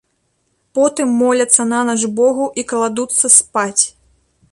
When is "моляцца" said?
1.17-1.61